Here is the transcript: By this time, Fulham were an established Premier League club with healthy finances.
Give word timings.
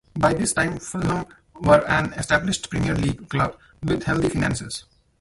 By 0.17 0.33
this 0.33 0.51
time, 0.53 0.79
Fulham 0.79 1.27
were 1.61 1.85
an 1.87 2.13
established 2.13 2.71
Premier 2.71 2.95
League 2.95 3.29
club 3.29 3.55
with 3.83 4.05
healthy 4.05 4.29
finances. 4.29 4.85